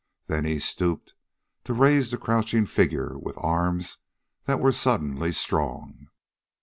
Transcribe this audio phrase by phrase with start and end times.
[0.25, 1.13] Then he stooped
[1.63, 3.99] to raise the crouching figure with arms
[4.45, 6.07] that were suddenly strong.